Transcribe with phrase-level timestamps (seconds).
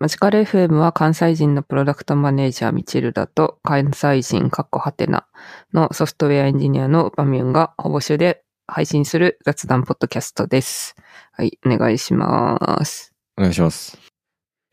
[0.00, 5.26] マジカル FM は関西人のプロダクトマネージャーミチルダと関西人カッコハテナ
[5.74, 10.94] のソフトウェアエンジニアのバミュンがほぼ週で配信する雑談ポッドキャストです。
[11.32, 13.12] はい、お願いします。
[13.36, 13.98] お願いします。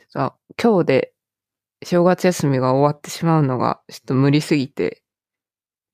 [0.10, 1.14] さあ、今日で
[1.84, 5.02] 正月休みが終わってしまうのがちょっと無理すぎて、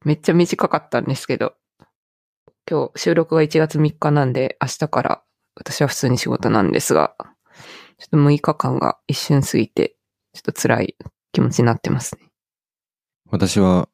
[0.04, 1.54] めっちゃ短かったんですけど、
[2.70, 5.24] 今日収録が1月3日なんで明日から
[5.56, 7.16] 私は普通に仕事なんですが、
[8.02, 9.96] ちょっと6日間が一瞬過ぎて、
[10.34, 10.96] ちょっと辛い
[11.34, 12.32] 気持ちになってますね。
[13.30, 13.90] 私は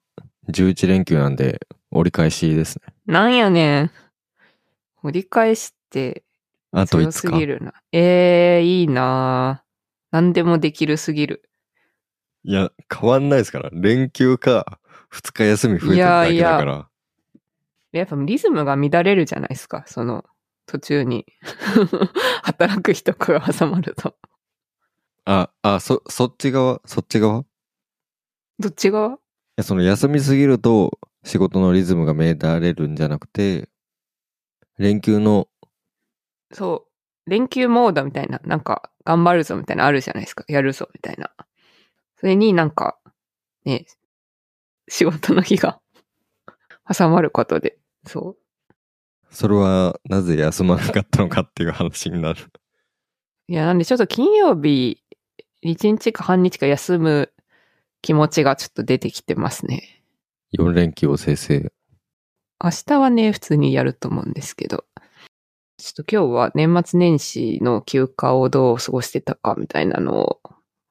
[0.49, 1.59] 11連休なんで
[1.91, 2.93] 折り返しですね。
[3.05, 3.91] なんやねん。
[5.03, 6.23] 折り返しって
[6.71, 7.11] あと強5日。
[7.11, 7.73] すぎるな。
[7.91, 9.67] ええー、いいなぁ
[10.11, 11.49] 何でもできるすぎる。
[12.45, 13.69] いや、変わんないですから。
[13.73, 14.79] 連休か、
[15.11, 16.89] 2日休み増えてるだけだから。
[17.91, 19.83] やっぱリズムが乱れるじゃないですか。
[19.85, 20.23] その
[20.67, 21.25] 途中に
[22.43, 24.15] 働く人が挟まると。
[25.25, 26.81] あ、あ、そ、そっち側？
[26.85, 27.41] そっち側？
[27.41, 27.43] い
[28.59, 29.17] どっち側？
[29.55, 33.69] や、その休みすぎると仕事のリズムが乱れるんじゃなくて、
[34.77, 35.47] 連休の、
[36.51, 36.85] そ
[37.25, 37.29] う。
[37.29, 40.45] 連休モードみたいな、なんか頑張るぞみたいなのあるじゃないですか。
[40.47, 41.31] やるぞみたいな。
[42.17, 42.97] それになんか、
[43.65, 43.85] ね、
[44.87, 45.81] 仕事の日が
[46.89, 48.46] 挟まることで、そう。
[49.29, 52.39] それはなぜ休まなかったのかっていう話になる。
[53.47, 55.03] いや、なんでちょっと金曜日、
[55.63, 57.31] 1日か半日か休む
[58.01, 60.03] 気持ちがちょっと出てきてますね。
[60.57, 61.71] 4連休を生成。
[62.63, 64.85] 明日はね、普通にやると思うんですけど。
[65.77, 70.41] ちょっと今日は年末年始の休暇をどう過ごしてたかみたいなのを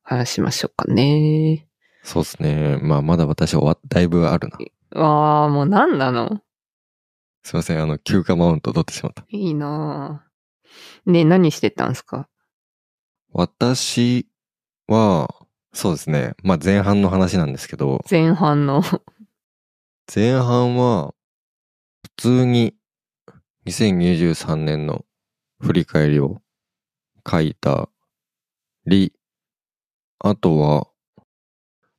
[0.04, 1.66] 話しましょうかね。
[2.04, 2.78] そうですね。
[2.80, 4.48] まあ、まだ私はだいぶある
[4.92, 5.00] な。
[5.00, 6.40] わあ、もう何なの？
[7.46, 7.80] すいません。
[7.80, 9.24] あの、休暇マウント取ってしまった。
[9.28, 11.10] いいなぁ。
[11.12, 12.28] ね何してたんすか？
[13.32, 14.26] 私
[14.88, 15.32] は、
[15.72, 16.34] そうですね。
[16.42, 18.82] まあ前半の話なんですけど、前半の。
[20.12, 21.14] 前半は、
[22.02, 22.74] 普通に
[23.66, 25.04] 2023年の
[25.60, 26.42] 振り返りを
[27.30, 27.88] 書いた
[28.86, 29.12] り、
[30.18, 30.88] あとは、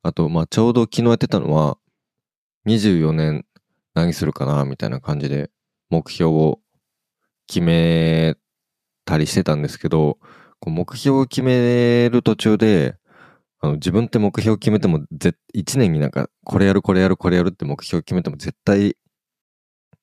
[0.02, 1.78] あと、まあちょうど昨日やってたのは、
[2.66, 3.46] 24年
[3.98, 5.50] 何するかな、みたいな感じで
[5.90, 6.60] 目標を
[7.48, 8.36] 決め
[9.04, 10.18] たりしてたんですけど、
[10.60, 12.96] こう目標を決める途中で、
[13.60, 18.96] あの自分って目標を決めても、ぜ1年になんか、これやる、これやる、これやるって目標を決めても絶対、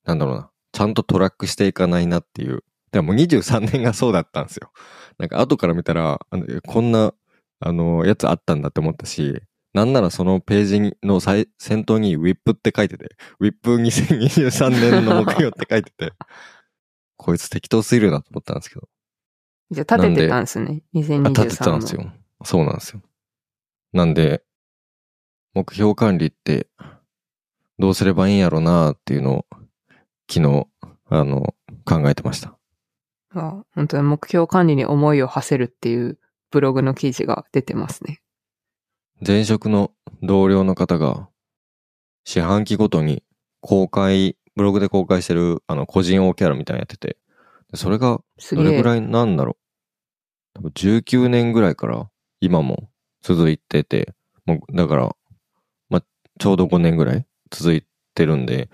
[0.03, 2.63] なんだろうな、ちゃんとトラックしていかないなっていう。
[2.91, 4.72] でも23年がそうだったんですよ。
[5.17, 7.13] なんか後から見たら、あのこんな、
[7.61, 9.41] あの、やつあったんだって思ったし、
[9.75, 16.13] なんならそのページの最先頭に WIP って書いてて、WIP2023 年の目標って書いてて、
[17.17, 18.87] こいつ適当すぎるなと思ったんですけど。
[19.71, 20.81] じゃあ立ててたんですね。
[20.93, 21.29] 2023あ、の。
[21.31, 22.09] 立てたんですよ。
[22.45, 23.01] そうなんですよ。
[23.91, 24.45] なんで、
[25.53, 26.69] 目標管理って
[27.77, 29.45] どうすればいいんやろなっていうのを
[30.31, 30.67] 昨日、
[31.09, 31.53] あの、
[31.83, 32.57] 考えてました。
[33.31, 36.17] あ本当に目標管理に思いを馳せるっていう
[36.49, 38.21] ブログの記事が出てますね。
[39.21, 39.91] 前職の
[40.23, 41.29] 同僚の方が
[42.25, 43.23] 四半期ごとに
[43.61, 47.17] 公開、ブログで公開してるあの個人 O キャラみたいなのやってて、
[47.71, 48.19] でそれが。
[48.51, 50.59] どれぐらいなんだろう。
[50.59, 52.09] 多分19年ぐらいから
[52.41, 52.89] 今も
[53.21, 54.13] 続いてて、
[54.45, 55.15] もうだから、
[55.89, 56.03] まあ、
[56.39, 58.69] ちょうど5年ぐらい続いてるんで、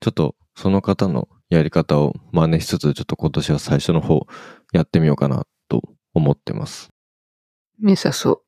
[0.00, 4.26] ちょっとその方のやり方を真似しつつ、ちょっと今年は最初の方
[4.72, 5.82] やってみようかなと
[6.14, 6.90] 思ってます。
[7.80, 8.47] 良さそう。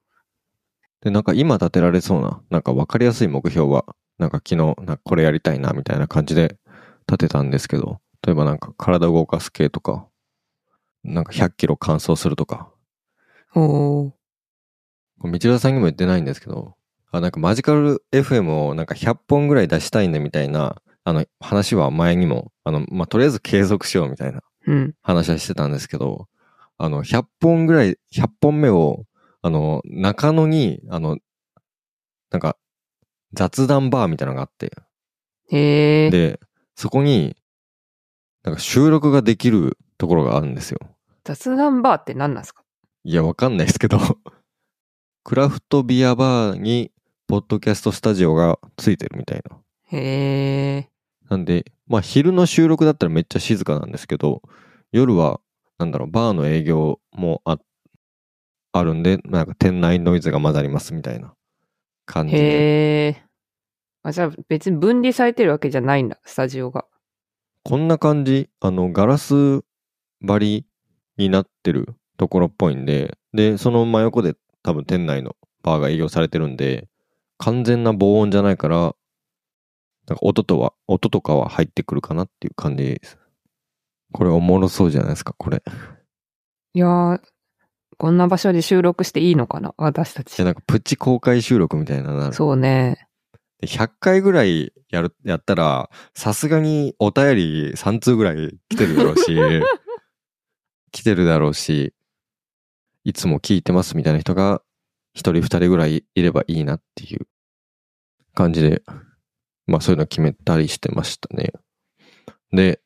[1.03, 3.85] で、なんか今立てられそうな、なんか分かりやすい目標は、
[4.19, 6.59] なんか昨日、なんかこれやりたいなみたいな感じで
[7.09, 10.07] 立てたんですけど、例えばなんか体を動かす系とか、
[11.03, 12.71] なんか100キロ完走するとか、
[15.23, 16.75] お道枝さんにも言ってないんですけど、
[17.13, 24.95] あ、なんかマジカル FM をなんか100本ぐらい出したいねみたいな、あの話は前にも、あの、まあ、とりあえず継続しようみたいなうん。
[25.03, 26.29] 話はしてたんですけど、
[26.79, 29.05] あの、100本ぐらい、100本目を、
[29.43, 31.19] あの、中野に、あの、
[32.31, 32.57] なんか、
[33.33, 34.73] 雑談バーみたいなのがあって、
[35.51, 36.11] へえ。
[36.11, 36.41] で、
[36.77, 37.37] そこに、
[38.43, 40.79] なんか収録ができるところがあるんですよ。
[41.25, 42.63] 雑談バーって何なんですか？
[43.05, 43.99] いや、わかんないですけど、
[45.25, 46.93] クラフトビアバーに、
[47.27, 49.57] ポッドキャストスタジオがついてるみたいな。
[49.93, 50.91] へえ。
[51.29, 54.43] なんで、まあ昼の収録だったらめっちゃ静かなんですけど、
[54.91, 55.41] 夜は、
[55.79, 57.59] なんだろう、バーの営業もあ、
[58.73, 61.35] あるんで、なんか店内ノイズが混ざりますみたいな
[62.07, 62.41] 感じで。
[62.41, 63.25] へえ。
[64.03, 66.87] あ、じゃあ別に分離されてるわけじゃないんだ、スタジオが。
[67.65, 69.63] こんな感じ、あの、ガラス
[70.23, 70.67] 張り
[71.19, 76.89] になってるところっぽいんで、で、その真横で多分店内のバーが営業されてるんで、
[77.39, 78.95] 完全な防音じゃないから、
[80.07, 83.19] なんか音とは、音とかは入ってくるかなっていう感じです。
[84.13, 85.63] これおもろそうじゃないですか、これ。
[86.75, 87.21] いやー、
[88.01, 89.75] こんな場所で収録していいのかな？
[89.77, 90.47] 私たちじゃ。
[90.47, 92.33] なんかプチ公開収録みたいなのなる。
[92.33, 93.07] そうね。
[93.61, 99.37] で100回ぐらいやる、やったら、さすがにお便り3通ぐらい来てるだろうし、
[100.93, 101.93] 来てるだろうし、
[103.05, 104.63] いつも聞いてますみたいな人が、
[105.13, 107.27] 一人二人ぐらいいればいいなっていう
[108.35, 108.83] 感じで、
[109.67, 111.53] まあそういうの決めたりしてましたね。
[112.51, 112.81] で、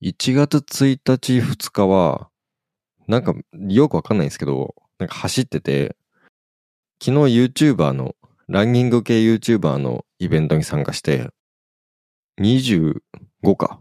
[0.00, 2.30] 1月1日2日は、
[3.08, 3.34] なんか
[3.68, 5.96] よくわかんないんですけど、なんか走ってて、
[7.02, 8.14] 昨日 YouTuber の
[8.48, 11.30] ランニング系 YouTuber のイベントに参加して、
[12.40, 13.00] 25
[13.56, 13.80] か、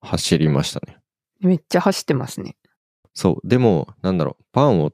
[0.00, 0.98] 走りましたね。
[1.40, 2.56] めっちゃ走ってますね。
[3.12, 3.48] そう。
[3.48, 4.92] でも、なんだろう、パンを、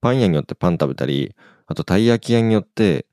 [0.00, 1.34] パン屋によってパン食べたり、
[1.66, 3.06] あとたい焼き屋によって、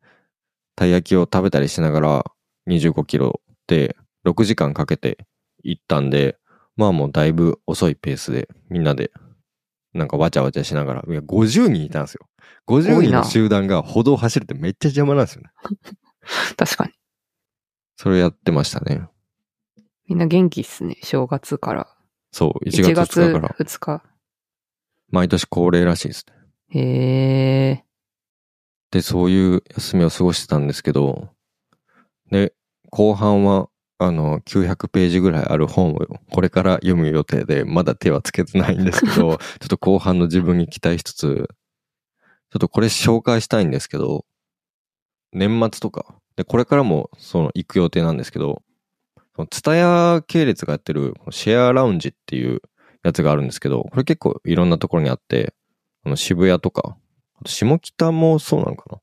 [0.75, 2.25] たい焼きを食べたりしながら、
[2.67, 5.25] 25キロで6時間かけて
[5.63, 6.37] 行ったんで、
[6.75, 9.11] まあもうだいぶ遅いペースで、みんなで、
[9.95, 12.27] なんかわちゃわちゃしながら、いや、50人いたんですよ。
[12.67, 15.49] 50多いな人の集団が歩道を走るってめっちゃ邪魔なんですよね。
[16.57, 16.91] 確かに。
[17.95, 19.07] それやってましたね。
[20.07, 20.97] みんな元気っすね。
[21.01, 21.87] 正月から。
[22.31, 24.03] そう、1 1月月2日から、2日。
[25.09, 26.35] 毎年恒例らしいですね。
[26.81, 27.85] へえ。
[28.91, 31.29] で、そういう休みを過ごしてたんですけど、
[32.31, 32.53] で、
[32.89, 35.99] 後半は、あの、900ページぐらいある本を
[36.31, 41.47] これから読む予定で、まだ手はつけてないんですけど、 ちょっと後半の自分に期待しつつ、
[42.51, 44.25] ちょっとこれ紹介したいんですけど、
[45.31, 48.61] 年末とか、で、これからも、その、行く予定なんですけど、
[49.49, 52.61] ツタヤ系列がやってる、シェアラウンジっていう
[53.03, 55.53] やつがあるんですけど、これ結構いろんなところにあって、
[56.03, 56.97] あの、渋谷とか、
[57.39, 59.01] あと下北もそうなのかな？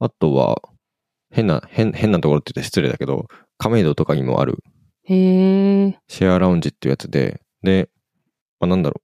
[0.00, 0.62] あとは、
[1.30, 3.26] 変な、変、変なところって言って失礼だけど、
[3.62, 4.58] 亀戸とかにもある
[5.04, 5.98] へえ。
[6.08, 7.90] シェアラウンジっていうやつで、で、
[8.58, 9.00] まあ、なんだろ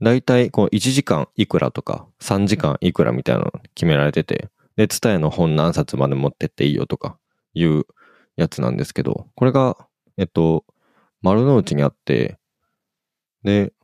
[0.00, 0.04] う。
[0.04, 7.18] だいたいこう1時間いくらとか3時間いくらみたいなの決められてて、で、ツタヤの本何冊まで持ってっていいよとか
[7.52, 7.84] いう
[8.36, 9.76] やつなんですけど、これが、
[10.16, 10.64] えっと、
[11.20, 12.38] 丸の内にあって、
[13.44, 13.74] で、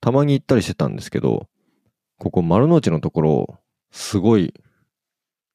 [0.00, 1.46] たまに行ったりしてたんですけど、
[2.18, 3.58] ここ丸の内のところ、
[3.90, 4.54] すごい、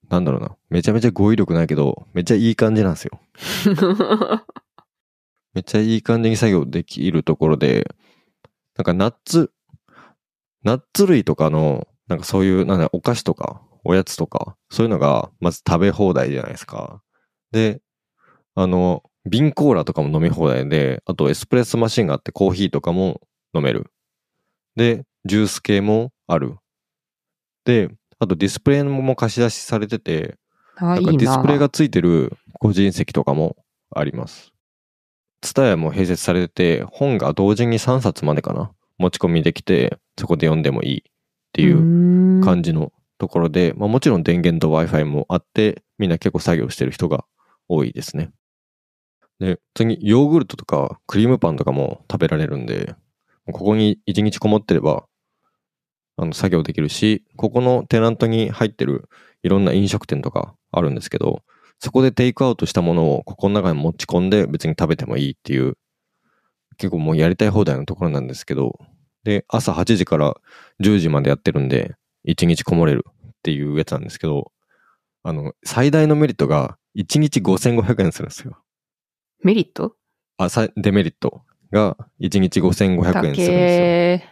[0.09, 3.19] なんだろうな、めちゃめちゃ語彙力ないけど、めっちゃいい感じなんですよ。
[5.53, 7.95] めっちゃいい感じに作業できるところで、
[8.75, 9.51] なんかナッツ、
[10.63, 17.03] ナッツ類とかの、なんかそういう、なんだ、お菓子とか、おやつとか、そういうのが、まず食べ放題じゃないですか。
[17.51, 17.81] で、
[18.55, 23.21] あの、瓶コーラとかも飲み放題で、あとエスプレッソマシンがあってコーヒーとかも
[23.53, 23.91] 飲める。
[24.75, 26.55] で、ジュース系もある。
[27.65, 27.89] で、
[28.19, 30.37] あとディスプレイも貸し出しされてて、
[30.75, 31.11] あ、ないんか。
[31.13, 33.55] ディスプレイがついてる個人席とかも
[33.91, 34.51] あります。
[35.41, 41.01] ツタヤも併設されてて、本が同時に3冊までかな持ち込みできて、そこで読んでもいいっ
[41.53, 47.25] ていうう感じのところで、まあもちろん電源と Wi-Fi もあって、みんな結構作業してる人が
[47.67, 48.31] 多いですね。
[49.39, 52.95] で、次、ヨーグルトとかクリームパンとかも食べられるんで、
[53.45, 55.05] ここに1日こもってれば、
[56.21, 59.07] あの、作業できるし、ここのテナントに入ってる
[59.41, 61.43] いろんな飲食店とかあるんですけど、
[61.79, 65.77] そこでテイクアウトしたものをここの中に持ち込んで別に食べてもいいっていう、
[66.77, 68.77] 結構もうやりたい放題のところなんですけど、
[69.23, 70.35] で、朝8時から
[70.81, 71.95] 10時までやってるんで、
[72.27, 74.51] 1日こもれるっていうやつなんですけど、
[75.23, 78.57] あの、最大のメリットが1日5500円するんですよ。
[79.41, 79.95] メリット？
[80.37, 83.41] あ、さデメリットが1日5500円するんだ
[84.17, 84.29] ですよ。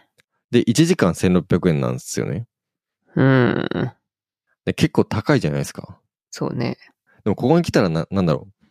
[0.52, 2.46] けで、1時間1600円なんですよね。
[3.14, 3.68] うん。
[4.64, 5.98] で結構高いじゃないですか。
[6.30, 6.76] そうね。
[7.24, 8.66] でもここに来たらな、なんだろう。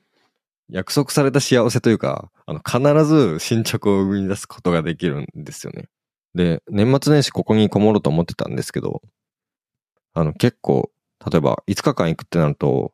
[0.69, 5.89] 約束された幸せというか、あの、必ず進捗を生み出すことができるんですよね。
[6.35, 9.01] で、年末年始ここにこもろうと思ってたんですけど、
[10.13, 10.91] あの、結構、
[11.31, 12.93] 例えば5日間行くってなると、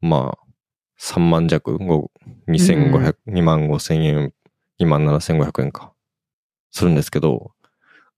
[0.00, 0.50] まあ、
[0.98, 2.10] 3万弱、ご
[2.48, 4.32] 2500、2万5千円、
[4.78, 5.92] 2万7500円か。
[6.70, 7.52] するんですけど、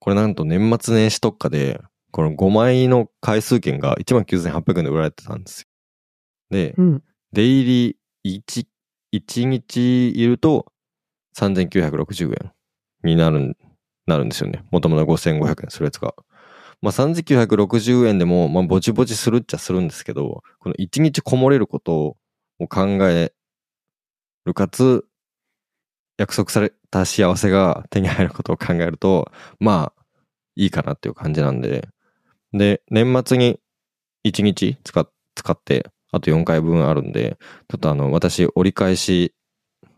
[0.02, 1.80] これなんと年末年始特価で、
[2.10, 5.66] この5枚の回数券が19,800円で売られてたんですよ。
[6.50, 7.02] で、うん。
[7.32, 8.66] デイリー1、
[9.14, 10.66] 1日いると
[11.38, 12.52] 3960円
[13.04, 13.56] になるん、
[14.08, 14.64] なるんですよね。
[14.72, 16.16] もともと5500円するやつが。
[16.80, 22.16] まあ3960円でも、まあぼちぼちするっちゃするんですけど、この1日こもれること
[22.58, 23.32] を考え
[24.46, 25.04] るかつ、
[26.18, 30.02] 約束された幸せが手に入ることを考えると、まあ、
[30.54, 31.88] いいかなっていう感じなんで、
[32.52, 33.58] で、年末に
[34.24, 39.34] 1日使っ使って、あと4回分あるんで、ちょっとあの、私、折り返し、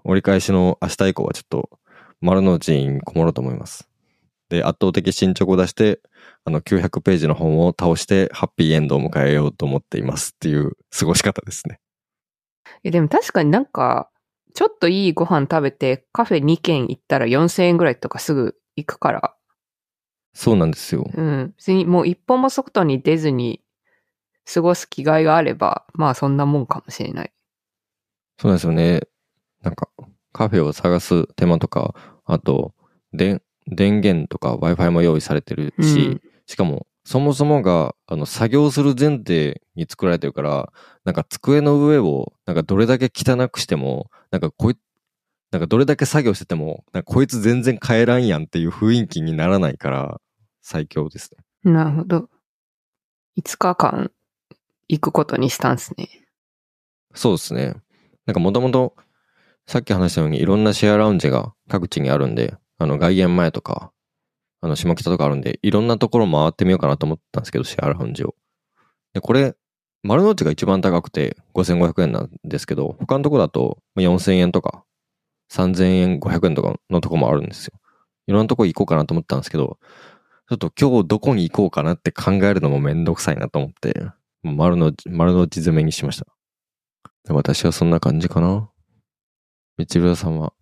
[0.05, 1.71] 折り返しの明日以降はちょっと、
[2.21, 3.89] 丸の内にこもろうと思います。
[4.49, 6.01] で、圧倒的進捗を出して、
[6.45, 11.81] あの、900ページの本を倒して、ハッピーエンドを迎えようと思っていますっていう過ごし方ですね。
[12.85, 14.11] え、でも確かになんか、
[14.55, 19.35] ちょっといいご飯食べてカフェ2軒行ったら4000円ぐらいとかすぐ行くから、
[20.33, 21.09] そうなんですよ。
[21.13, 21.55] うん。
[21.57, 23.63] 別にもう一歩も外に出ずに
[24.53, 27.33] 過ごす気概があれば、まあそんなもんかもしれない。
[28.39, 29.03] そうなんですよね。
[29.63, 29.89] なんか、
[30.33, 31.95] カフェを探す手間とか、
[32.25, 32.75] あと、
[33.13, 40.73] で電源とか Wi-Fi も用意されてるし、うんしかも、そもそもが、あの、作業する前提に作られてるから、
[41.05, 44.77] なんか机の上を、なんかどれだけ汚くしても、なんかこい、
[45.53, 50.21] なんかどれだけ作業してても、なんかこいつ全然変えらんやんっていう雰囲気にならないから、
[50.61, 51.31] 最強です
[51.65, 51.73] ね。
[51.73, 52.29] なるほど。
[53.39, 54.11] 5日間
[54.89, 56.09] 行くことにしたんですね。
[57.15, 57.77] そうですね。
[58.27, 58.97] なんかもともと、
[59.69, 63.93] さっき話したようにいろんなシェアラウンジが各地にあるんで、あの外苑前とか、
[64.63, 68.35] あの下北とかあるんで、いろんなところ回ってみようかなと思ったんですけど、シェアラウンジを。
[69.13, 69.55] で、これ、
[70.05, 74.85] 丸の内が一番高くて5500円なんですけど、他のとこだと4000円とか、
[75.51, 77.73] 3000円、500円とかのとこもあるんですよ。
[78.27, 79.79] いろんなとこ行こうかなと思ったんですけど、
[80.49, 84.07] ちょっと今日どこに行こうかなって考えるのもめんどくさいなと思って、
[84.43, 86.27] 丸の内、丸の内詰めにしました。
[87.25, 88.71] で私はそんな感じかな。
[89.79, 90.53] みちるさんは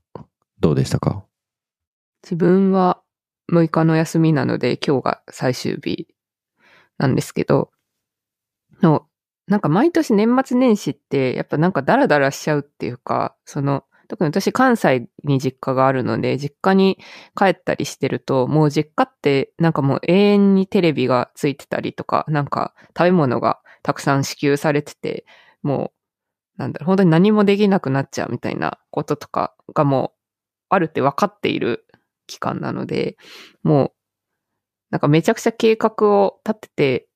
[0.60, 1.24] どうでしたか？
[2.22, 3.02] 自分は
[3.52, 6.06] 6日の休みなので今日が最終日
[6.98, 7.70] なんですけど、
[8.80, 9.06] の、
[9.48, 16.98] なんか毎年年末年始ってやっぱなんかダラダラしちゃうっていうか、その、特に私関西に実家があるので、実家に
[17.36, 25.24] 帰ったりしてると、もう実家ってなんかもう永遠にテレビがついてたりとか、なんか食べ物がたくさん支給されてて、
[25.62, 25.92] も
[26.56, 30.18] う、なんだろう、本当に何もできなくなっちゃうみたいなこととかがもう
[30.68, 31.86] あるって分かっている
[32.26, 33.16] 期間なので、
[33.62, 33.92] もう、
[34.90, 37.08] なんかめちゃくちゃ計画を立てて、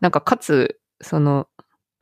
[0.00, 1.48] なんかかつ、その、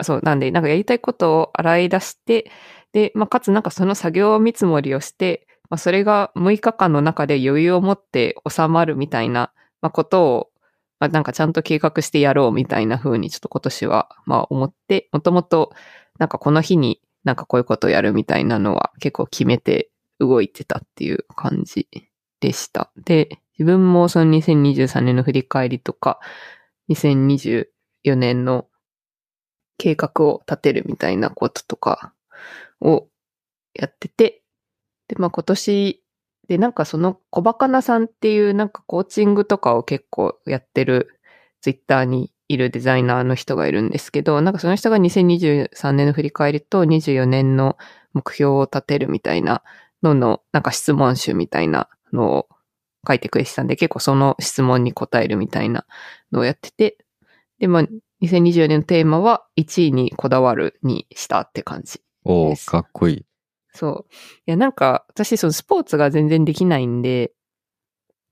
[0.03, 2.51] そう、なんで、なんかやりたいことを洗い出して、
[2.93, 10.51] で、まあ、かつなんかその作業見積もりをして、まあ、それが6日間の中で余裕を持って収まるみたいな、まあ、ことを、
[11.01, 15.73] まあ、なんかちゃんと計画してやろうみたいな風にちょっと今年は、まあ、思って、もともと、
[16.19, 21.89] なんかこの日になんかこういうことをやるみたいなのは結構決めて動いてたっていう感じ
[22.41, 22.91] でした。
[23.05, 26.21] で、自分もその2023年の振り返りとか、
[26.91, 27.67] 2024
[28.17, 28.67] 年の
[29.83, 32.15] 計画を立てるみたいなこととか
[32.81, 33.09] を
[33.75, 34.45] やってて、
[35.09, 36.05] で、まあ今年
[36.47, 41.19] でなんかその小バカなさんっていうなんかコーチングとかを結構やってる
[41.63, 47.77] ツイッターにいるデザイナーの人がいるんですけど、なんかその人が2023年の振り返りと24年の
[48.13, 49.65] 目標を立てるみたいな
[50.05, 52.49] のの、なんか質問集みたいなのを
[53.05, 55.87] 書いてくれてたんで、結構その質問に答えるみたいな
[56.31, 56.99] のをやってて、
[57.59, 57.87] で、まあ、
[58.23, 62.01] 2024年のテーマは1位にこだわるにしたって感じ。
[62.25, 63.27] おー、ですかっこいい。
[63.75, 64.13] そう。
[64.47, 67.33] いや、なんか、私、そのスポーツが全然できないんで、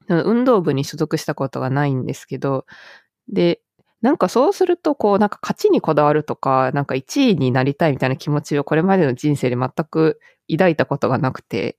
[0.09, 2.67] 運動部に所属したことがないんですけど、
[3.29, 3.61] で、
[4.03, 10.21] なんかそうすると、こう、なんか勝ちにこだわるとか、なんか1位になりたいみたいな気持ちをこれまでの人生で全く
[10.51, 11.77] 抱いたことがなくて、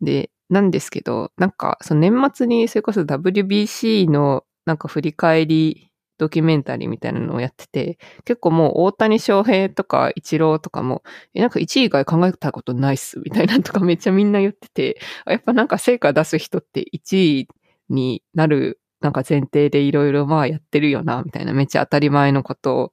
[0.00, 5.87] で、なんですけど、なんか、その年末にそれこそ WBC のなんか振り返り
[6.18, 11.02] ドキュメンタリーみたいなのをやってて、結構もう大谷翔平とかイチローとかも、
[11.34, 17.48] え、なんか1位以外考えたことないっす、みたいなとかめっちゃみんな言ってて、やっぱなんか成果出す人って1位
[17.88, 22.92] になる、なんか前提でいろいろまあやってるよな、みたいなめっちゃ当たり前のことを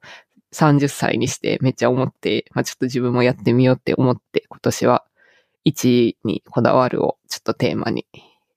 [0.52, 5.04] 30歳にしてめっちゃ思って、まあちょっと自分もやってみようって思って今年は
[5.66, 8.06] 1位にこだわるをちょっとテーマに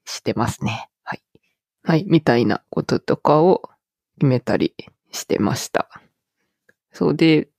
[0.06, 0.90] してますね。
[1.04, 1.24] はい。
[1.84, 3.70] はい、みたいなこととかを
[4.20, 4.76] 決めたり
[5.12, 5.90] してました。
[6.92, 7.50] そうで、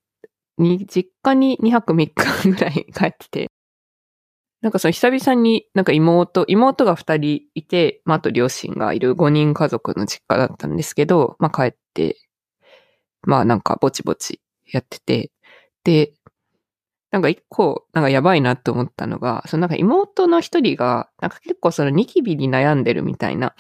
[0.58, 3.50] に、実家に2泊3日ぐらい帰ってて、
[4.60, 9.14] なんかその久々になんか妹、妹が2人いて、まああと両親がいる。
[9.14, 12.16] 5人家族の実家だったんですけど、まあ帰って、
[13.22, 14.40] まあなんかぼちぼち
[14.70, 15.32] やってて、
[15.84, 16.12] で、
[17.10, 23.54] なんか一個、なんかやばいなって思ったのが、そのなんか妹の一人が、なんか結構そのニキビに悩んでるみたいな、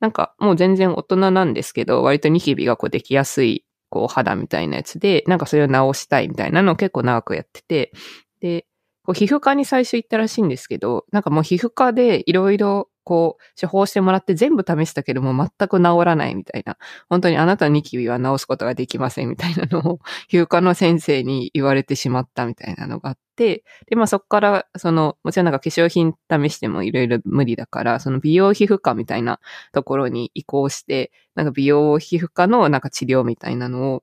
[0.00, 7.92] なんかもう全然大人なんですけど、割とニキビがこうできやすい、こう肌みたいなやつで、なんかそれを直したいみたいなのを結構長くやってて、
[8.40, 8.66] で、
[9.04, 16.76] こう皮膚科に最初行ったらしいんですけど、なんかもう皮膚科でいろいろこう、処方してもらって全部試したけども全く治らないみたいな。
[17.08, 29.40] 本当にあなたのニキビは治すことができませんみたいなのを、皮膚科の先生に言われてしまったみたいなのがあって、で、まあそこから、その、もちろんなんか化粧品試してもいろいろ無理だから、その美容皮膚科みたいな
[29.72, 34.02] ところに移行して、なんか美容皮膚科のなんか治療みたいなのを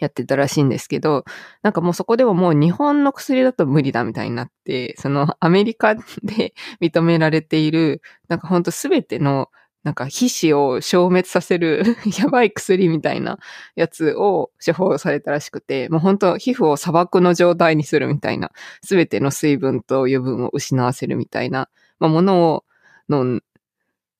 [0.00, 1.24] やってたらしいんですけど、
[1.62, 9.50] なんかもうそこでももう日本の薬だと無理だみたいになって、そのアメリカで認められている、なんかほんとすべての
[9.82, 13.38] なんか皮脂を消滅させる やばい薬みたいな
[13.76, 18.52] やつを処方されたらしくて、もう本当皮膚を砂漠の状態にするみたいな、
[18.82, 22.64] すべての水分と油分を失わせるみたいな、まあ、ものを
[23.10, 23.42] 飲ん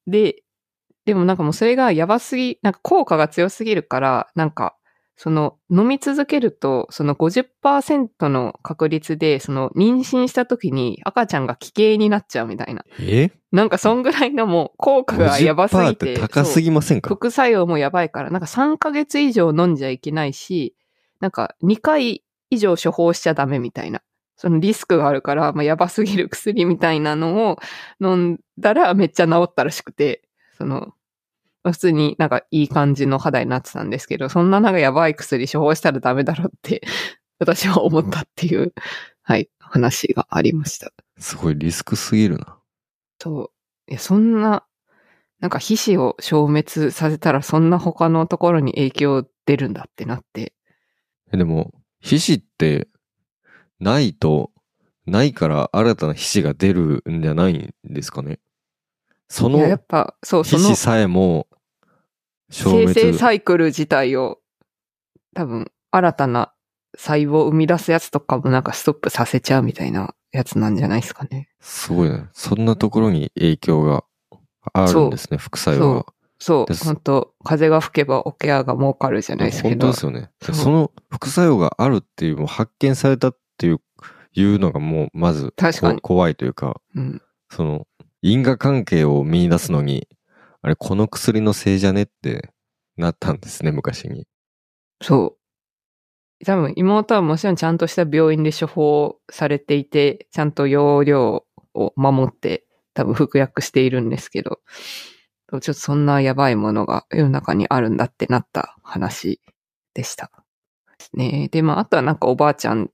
[0.07, 0.43] で、
[1.05, 4.77] でもなんかもうそれがやばすぎ、なんか効果が強すぎるから、なんか
[5.23, 12.87] その飲み続けると、その50%の確率で、その妊娠した時に赤ちゃんが奇形になっちゃうみたいな。
[12.99, 13.31] え？
[13.53, 16.15] なんかそんぐらいのもう効果がやばすぎて。
[16.15, 17.11] て高すぎませんか？
[17.11, 20.75] 副作用もやばいから、なんか3ヶ月以上飲んじゃいけないし、
[21.21, 24.01] なんか2回以上処方しちゃダメみたいな。
[24.39, 27.59] そのリスクがあるから、まあ、やばすぎる薬みたいなのを
[28.01, 30.23] 飲んだらめっちゃ治ったらしくて、
[30.57, 30.95] その、
[31.65, 36.83] 普通になんかいい感じの肌になってたんですけど、そんななんかやばい薬処方したらダメだろって
[37.39, 38.73] 私は思ったっていう、
[39.23, 40.93] はい、話がありました。
[41.19, 42.59] すごいリスクすぎるな。
[43.19, 43.53] そ
[43.89, 43.91] う。
[43.91, 44.65] いや、そんな、
[45.41, 50.55] なんか皮脂を消滅させたらそんな他のところに影響出るんだってなって。
[51.33, 52.89] え、でも、皮脂って
[53.79, 54.51] ないと、
[55.07, 58.39] ないから新たな皮脂が出るんじゃないんですかね？
[59.31, 61.47] その、やっぱ、そう、その、さえも
[62.51, 64.41] 生成サイクル自体を、
[65.35, 66.53] 多分、新たな
[66.97, 71.49] 細胞を生み出すやつとかもなんかストップさせちゃうみたいなやつなんじゃないですかね。
[71.61, 72.29] すごいね。
[72.33, 74.05] そんなところに影響が
[74.73, 76.07] あるんですね、副作用が。
[76.41, 79.69] そう、本当風が吹けばオケアが儲かるじゃないですか。
[79.69, 80.31] 本当ですよね。
[80.41, 83.81] その副作用があるっていう、もう発見されたっていう、
[84.33, 85.55] いうのがもうまず
[86.03, 87.87] 怖いというか、うん、その
[88.23, 90.09] 因果関係を見出すのに、
[90.63, 92.51] あれ、この薬のせいじゃねって
[92.97, 94.27] なったんですね、昔に。
[95.03, 95.37] そ
[96.41, 96.45] う。
[96.45, 104.61] 多分妹はもちろんちゃんとした病院で処方されていて、ちゃんと容量を守って多分服薬しているんですけど、
[105.51, 109.41] ちょっとそんなやばいものが世の中にあるんだってなった話
[109.95, 110.31] でした。
[110.99, 111.49] ですね。
[111.51, 112.91] で、まあ、あとはなんかおばあちゃん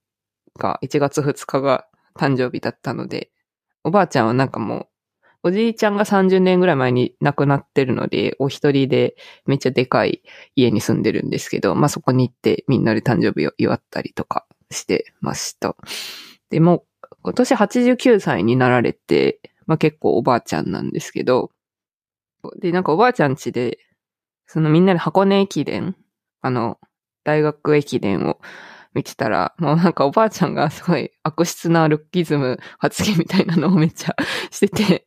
[0.58, 1.86] が1月2日が
[2.16, 3.30] 誕生日だったので、
[3.84, 4.88] おばあちゃんはなんかもう
[5.42, 10.22] おじいちゃんが30年ぐらい前に亡くなってるので、お一人でめっちゃでかい
[10.54, 15.76] 家に住んでるんですけど、まあそこに行ってみんなで誕生日を祝ったりとかしてました。
[16.50, 16.84] でも、
[17.22, 21.50] 今年89歳になられて、まあ結構おばあちゃんなんですけど、
[22.60, 23.78] で、なんかおばあちゃん家で、
[24.46, 25.96] そのみんなで箱根駅伝、
[26.40, 26.78] あの、
[27.24, 28.38] 大学駅伝を
[28.96, 34.16] 見てたら、もうなんかおばあちゃんがすごい悪質なルッキズム発言みたいなのをめっちゃ
[34.50, 35.06] してて、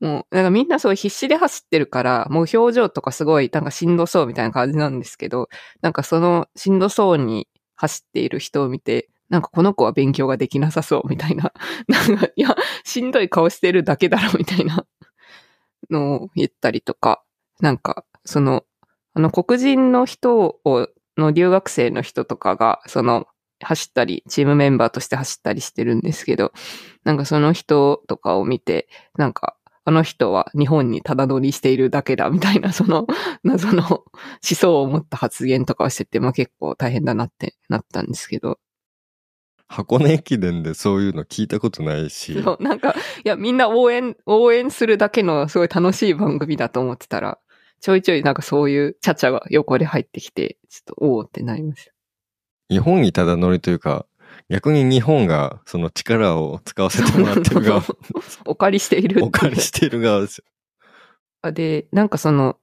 [0.00, 5.48] もうなんかみんなすごい必死で走ってるから、もう表情とかすごいなんかしんどそうみたいな感じなんですけど、
[5.82, 11.52] なんかそのしんどそうに走っている人を見て、なんかこの子は勉強ができなさそうみたいな、
[11.88, 14.86] なんかいや、しんどい顔してるだけだろみたいな
[15.90, 17.22] のを言ったりとか、
[17.60, 18.64] なんかその、
[19.14, 23.26] あの黒人の人をの留学生の人とかが、その、
[23.60, 26.52] 走ったり、チームメンバーとして走ったりしてるんですけど、
[27.04, 29.56] なんかその人とかを見て、なんか、
[29.88, 33.06] あの人は日本にただ乗りしているだけだみたいな、その
[33.44, 34.04] 謎の思
[34.40, 38.58] 想を持った発言とかをしてて、まあ結構大変だなってなったんですけど。
[39.68, 42.40] 箱根駅伝でそういうの聞いたことないし。
[42.42, 47.38] そう、なんか、いや、みんな応援、応援するだけのすごい楽しい番組だと思ってたら、
[47.80, 51.92] ちょいちょいなんかそういうチャチャが横で入ってきて、ちょっとおおってなりました。
[52.68, 54.06] 日本にただ乗りというか、
[54.48, 57.82] 逆に日本がその力を使わせてもらってる側。
[58.44, 61.52] お借りしているお借りしている側ですよ。
[61.52, 62.56] で、なんかその、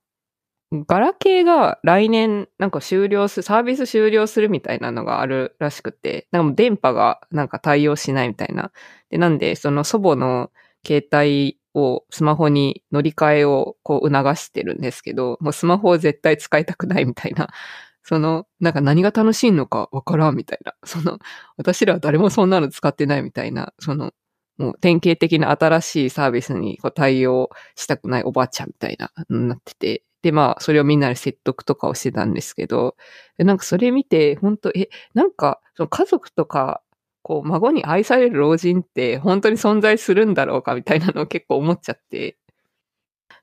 [0.88, 8.71] ガラケーが来年なんか終了する、サービス終了するみたいなのがあるらしくて、なんかもう電波がなんか対応しないみたいな。
[9.10, 10.52] で、なんでその祖母の
[10.86, 17.49] 携帯をスマホに乗り換えをこう促してるんですけど、もうスマホを絶対使いたくないみたいな。
[18.03, 20.73] その、なんか何が楽しいのかわからんみたいな。
[20.86, 21.19] その、
[21.57, 24.12] 私らは誰もそんなの使ってないみたいな、その、
[24.57, 30.03] もう典型的な新しいサービスにこう対応したくないおばあちゃんみたいな、なってて。
[30.21, 32.95] で、まあ、それをみんなで説得とかをしてたんですけど、
[33.38, 36.81] なんかそれ見て、本当え、なんか、その家族とか
[37.23, 42.38] こう、孫に愛される老人って本当に存在するんだろうかみたいなのを結構思っちゃって。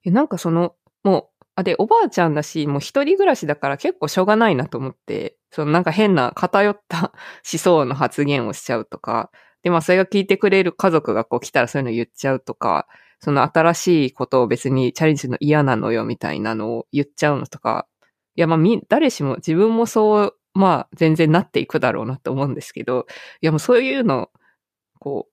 [0.04, 7.12] なんかその、もう、あ、で、おばあちゃんだし、もう一人暮らしだから結構しょうがないなと思って、そのなんか変な偏った
[7.50, 9.30] 思想の発言をしちゃうとか、
[9.62, 12.86] で、まあそれが聞いてくれる家族がこう来たらそういうの言っちゃうとか、
[13.18, 17.86] その新しいことを別にチャレンジするの嫌なのよみたいなのを言っちゃうのとか、
[18.36, 23.06] いやまあみ、誰しも自分もそう、まあ全然なっていくだろうなと思うんですけど、
[23.40, 24.30] いやもうそういうの、
[24.98, 25.28] こ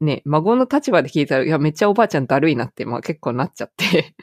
[0.00, 4.14] う、ね、孫の立場で聞いたら、いやめっちゃおばあちゃんだるいなって、まあ結構なっちゃって、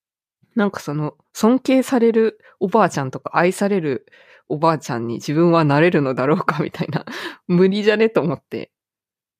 [0.56, 4.06] なんかその、尊敬されるおばあちゃんとか愛される
[4.48, 7.04] おばあちゃんに自分はなれるのだろうかみたいな、
[7.46, 8.72] 無理じゃねと思って、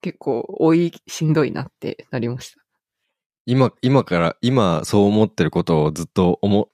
[0.02, 2.62] 結構追いしんどいなってなりました。
[3.46, 6.68] 今、今から、今そう思ってることをずっと思、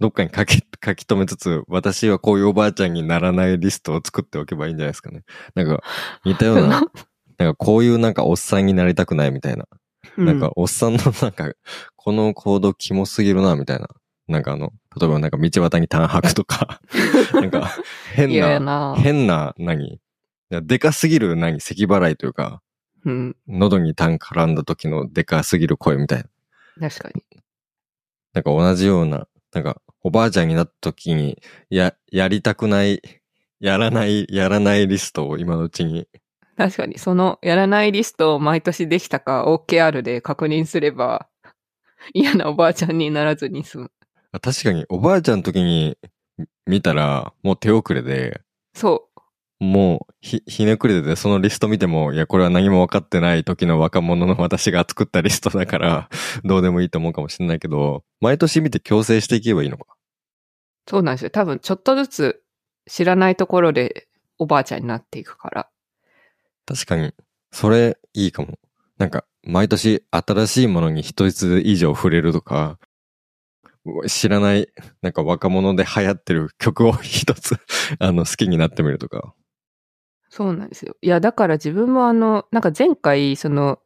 [0.00, 5.24] どっかに書き、 書き留めつつ、私はこういうおばあちゃんにならないリストを作っておけばいいんじゃないですかね。
[5.54, 5.82] なんか、
[6.24, 6.82] 似たような、
[7.38, 9.66] なんかこういうなんかおっさんになりたくないみたいな。
[10.16, 11.52] なんか、おっさんのなんか、
[11.96, 13.88] この行動キモすぎるな、みたいな。
[14.28, 16.80] なんかあの、例えばなんか道端に炭白とか、
[17.32, 17.70] なんか
[18.14, 20.00] 変な、な変な、何？
[20.50, 21.60] でかすぎる何？
[21.60, 22.62] 咳払いというか、
[23.04, 23.36] うん。
[23.46, 26.24] 喉に痰絡んだ時のでかすぎる声みたい
[26.78, 26.88] な。
[26.88, 27.22] 確かに。
[28.34, 33.02] なんか同じような、なんかおばあちゃんになった時に、や、やりたくない、
[33.60, 36.08] やらない、やらないリストを今のうちに。
[36.56, 41.28] 確かに、そのやらないリストを毎年できたか OKR で確認すれば、
[42.14, 43.92] 嫌なおばあちゃんにならずに済む。
[44.32, 45.96] あ確かにおばあちゃんの時に
[46.66, 48.40] 見たら、もう手遅れで、
[48.74, 49.07] そ
[49.60, 56.08] もうひ、ひねくれてて、そのリスト見ても、いや、これは何も分かってない時の若者の私が作ったリストだから、
[56.44, 59.84] どうでもいいと思うかもしれないけど、毎年見て強制していけばいいのか？
[60.86, 60.90] う。
[60.90, 61.30] そうなんですよ。
[61.30, 62.42] 多分、ちょっとずつ
[62.86, 65.68] 知らないところでおばあちゃんになっていくから。
[66.66, 67.12] 確かに、
[67.50, 68.58] それいいかも。
[68.98, 72.78] なんか、毎年新しいものに一つ以上触れるとか、
[74.06, 74.68] 知らない、
[75.02, 77.56] なんか若者で流行ってる曲を一つ、
[77.98, 79.34] あの、好きになってみるとか。
[80.30, 80.96] そうなんですよ。
[81.00, 83.80] いや、だから自分もあの、なんか前回、その、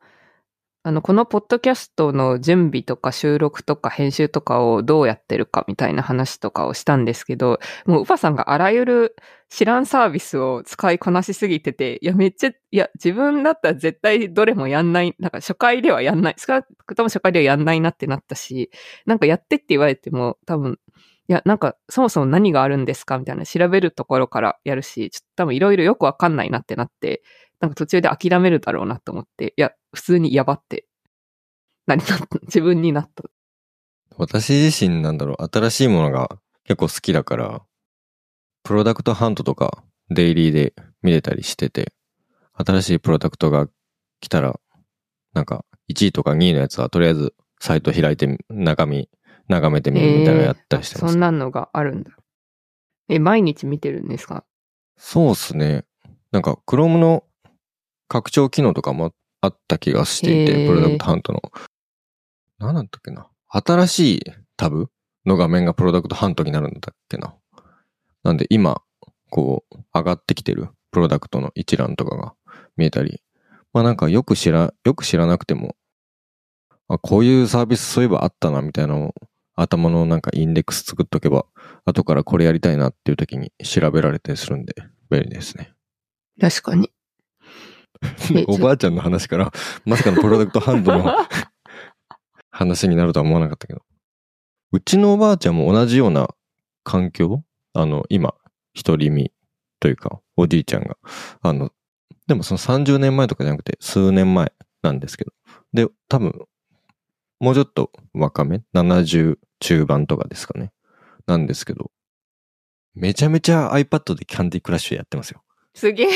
[0.85, 9.17] あの、このポッドキャストの準備とか収録とか編集とかをどうやってるかみたいな話とかをしたんですけど、もうウパさんがあらゆる
[9.51, 18.71] 知らんサービスを使いこなしすぎてて、いや、めっちゃ、いや、自分だったら絶対どれもやんない、なんか初回ではやんない、少なくとも初回ではやんないなってなったし、
[19.07, 20.79] なんかやってって言われても多分、
[21.29, 23.19] いや、なんか、そもそも何があるんですか？
[23.19, 27.23] みたいな調べるところからやるし、ちょっと多分いろいろよくわかんないなってなって、
[27.61, 30.87] なんか途中で諦めるだろうなと思って、いや、普通にやばって、
[31.87, 33.25] なりなった、 自分になった。
[34.17, 36.29] 私自身なんだろう、新しいものが
[36.65, 37.63] 結構好きだから、
[38.65, 41.93] プロダクトハントとかデイリーで見れたりしてて、
[42.55, 43.69] 新しいプロダクトが
[44.21, 44.59] 来たら、
[45.33, 49.09] なんか1位とか2位のやつはとりあえずサイト開いて中身
[49.49, 51.13] 眺めてみるみたいなのやったりしてます。
[51.13, 52.11] そんなのがあるんだ。
[53.09, 54.45] え、毎日見てるんですか？
[54.97, 55.85] そうっすね。
[56.31, 57.25] なんか Chrome の
[58.09, 61.43] 拡張機能とかもあった気がしていて、へープロダクトハントの。
[62.59, 63.29] 何だったっけな。
[63.49, 64.23] 新しい
[64.57, 64.89] タブ
[65.27, 67.35] の画面がプロダクトハントになるんだっけな。
[68.23, 68.81] なんで今、
[69.31, 72.35] こう、上がってきてるプロダクトの一覧とかが
[72.77, 73.21] 見えたり。
[73.73, 75.75] まあなんかよく知ら、よく知らなくても、
[76.89, 79.15] あ、こういうサービスそういえばあったなみたいなのを
[79.55, 81.47] 頭のなんかインデックス作っとけば、
[81.85, 84.75] 後からこれやりたいなっていう時に調べられたりするんで、
[85.11, 85.73] 便利ですね。
[86.41, 86.91] 確かに。
[88.35, 89.53] えおばあちゃんの話から、
[89.85, 91.15] まさかのプロダクトハンドの
[92.51, 93.83] 話になるとは思わなかったけど。
[94.73, 96.29] うちのおばあちゃんも同じような
[96.83, 97.45] 環境？
[97.75, 98.35] あの、今、
[98.75, 99.33] 一人身
[99.81, 100.97] というか、おじいちゃんが。
[101.43, 101.71] あの、
[102.27, 105.33] でもその30年前とかじゃなくて、数年前なんですけど。
[105.73, 106.47] で、多分、
[107.43, 110.71] もうちょっと若め ?70 中盤とかですかね。
[111.27, 111.91] なんですけど、
[112.95, 115.43] めちゃめちゃ iPad でキャンディークラッシュやってますよ。
[115.75, 116.07] すげえ。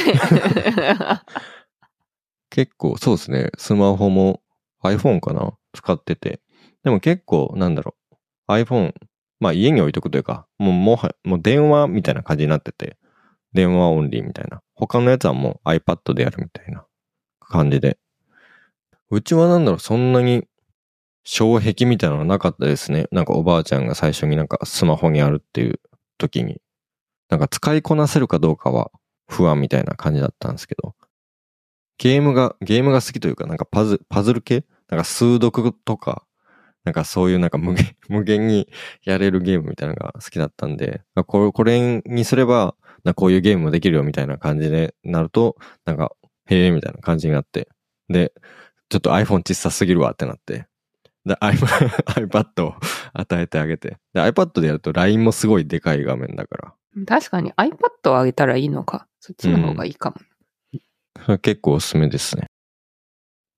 [2.48, 3.50] 結構、そうですね。
[3.58, 4.40] スマホも
[4.84, 5.52] iPhone かな？
[5.72, 6.40] 使ってて。
[6.84, 7.96] でも結構、なんだろ
[8.48, 8.52] う。
[8.52, 8.94] iPhone、
[9.40, 12.98] まあ家に置いとくというか、もう、もは、もう電話みたいな感じになってて、
[13.52, 14.62] 電話オンリーみたいな。
[14.74, 16.86] 他のやつはもう iPad でやるみたいな
[17.40, 17.98] 感じで。
[19.10, 20.46] うちはなんだろう、そんなに
[21.26, 23.08] 障壁みたいなのはなかったですね。
[23.10, 25.80] なんかおばあちゃんが最初になんかスマホにあるっていう
[26.18, 26.60] 時に、
[27.28, 28.92] なんか使いこなせるかどうかは
[29.28, 30.94] 不安みたいな感じだったんですけど、
[31.98, 34.64] ゲームが、ゲームが好きというか、なんかパズ、パズル系？
[34.88, 36.24] なんか数読とか、
[36.84, 38.68] なんかそういうなんか無限、 無限に
[39.02, 46.12] やれるゲームみたいなのが好きだったんで、これ、これにすれば、なこういうゲームもできるよみたいな感じでなると、なんか
[46.46, 47.68] へえ、みたいな感じになって。
[48.08, 48.32] で、
[48.88, 50.66] ちょっと iPhone 小さすぎるわってなって。
[51.26, 52.74] で、 iPad を
[53.12, 53.98] 与えてあげて。
[54.14, 56.74] で、iPad でやると LINE もすごいでかい画面だから。
[57.06, 59.06] 確かに iPad をあげたらいいのか。
[59.20, 60.16] そっちの方がいいかも。
[61.24, 62.46] それ結構おすすめですね。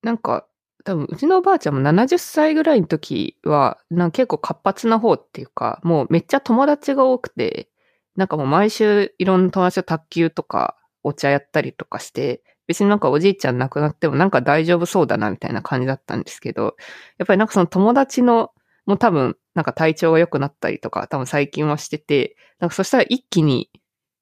[0.03, 0.47] なんか、
[0.85, 7.69] 多分、うちのおばあちゃんも70歳ぐらいの時は、なんか結構活発な方っていうか、もうめっちゃ友達が多くて、
[8.17, 16.77] なんかもう毎週いろんな友達と卓球とかお茶やったりとかして、別になんかおじいちゃん亡くなってもなんか大丈夫そうだなみたいな感じだったんですけど、
[17.19, 18.53] やっぱりなんかその友達の、
[18.87, 23.71] もう多分なんか体調が良くなったりとか、多分最近はしてて、なんかそしたら一気に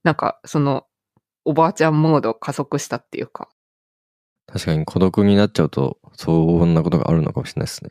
[0.05, 0.87] なんかその
[1.45, 3.49] おばあちゃんモード加速したっていうか、
[4.47, 7.91] 確かに孤独になっちゃうと、そんなことがあるのかもしれないですね。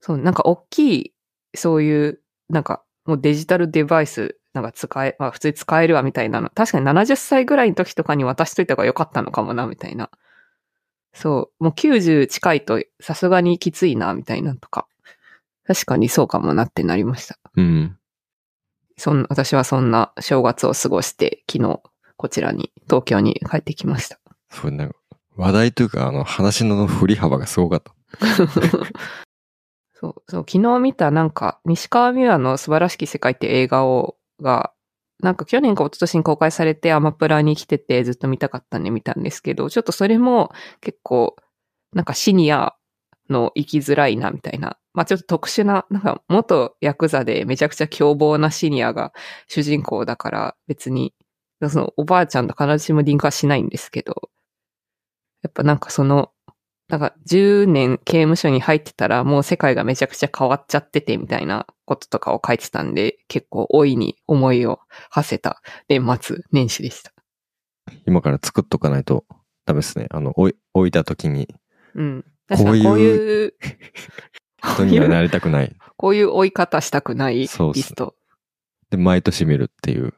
[0.00, 1.14] そう、なんか大きい、
[1.54, 6.50] そういう、なんかもうデジタルデバイス、なんか使え、まあ普通に使えるわみたいなの。
[6.50, 10.10] 確かに70歳ぐらいの時とかに渡しといた方が良かったのかもな、みたいな。
[11.12, 14.86] そう、もう90近いとさすがにきついな、みたいなとか。
[15.66, 17.38] 確かにそうかもなってなりました。
[17.56, 17.96] うん。
[18.96, 21.80] そん私はそんな正月を過ごして、昨日、
[22.16, 24.18] こちらに、東京に帰ってきました。
[24.50, 24.94] そう、なんか、
[25.36, 27.94] 話題というか、あの、話の振り幅がすごかった。
[29.94, 34.72] そう、そう、昨日見たなんか、西川美和の素晴らしき世界って映画を、が、
[35.22, 41.36] なんか去年か一昨年に公開されてアマプラに来ててずっと見たかったんで見たんですけど、ちょっとそれも結構、
[41.92, 42.74] なんかシニア
[43.28, 44.78] の生きづらいなみたいな。
[44.92, 49.12] まあちょっと特殊な、なんか元ヤクザでめちゃくちゃ凶暴なシニアが
[49.48, 51.14] 主人公だから別に、
[51.68, 54.30] そのおばあちゃんと必ずしもリンクはしないんですけど、
[55.42, 56.32] やっぱなんかその、
[56.90, 67.12] なんか10年刑務所に入ってたらもう世界がめちゃくちゃ変わっちゃっててみたいなこととかを書いてたんで、結構老いに思いを馳せた年末年始でした。
[68.06, 69.24] 今から作っとかないと
[69.66, 70.06] ダメですね。
[70.10, 70.54] あの、置
[70.86, 71.48] いた時に、
[71.94, 72.24] うん。
[72.48, 73.54] こういう確かにこういう、
[74.62, 75.76] 人にはなりたくない。
[75.96, 78.16] こういう追い方したくないリスト
[78.90, 80.14] で、毎年見るっていう。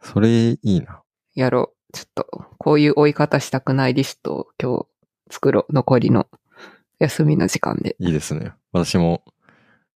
[0.00, 1.02] それいいな。
[1.34, 1.92] やろう。
[1.92, 4.86] ちょっと、こういう追い方したくないリストを今日
[5.30, 5.72] 作ろう。
[5.72, 6.26] 残りの
[6.98, 7.96] 休みの時間で。
[7.98, 8.52] いいですね。
[8.72, 9.22] 私も、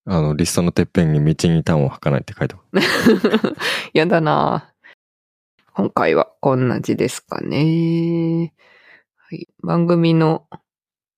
[0.07, 3.57] あの、リストのてっぺんに道に端を吐かないって書いてある。
[3.93, 4.73] やだな
[5.75, 8.53] 今回はこんな字ですかね。
[9.17, 9.49] はい。
[9.63, 10.47] 番組の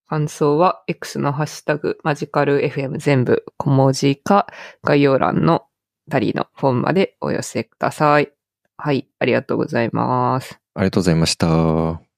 [0.09, 4.47] 感想は X のハッシュタグマジカル FM 全部小文字か
[4.85, 5.65] 概要欄の
[6.11, 8.31] タリのフォームまでお寄せください。
[8.77, 9.09] はい。
[9.19, 10.61] ありがとうございます。
[10.75, 12.12] ありがとうございました。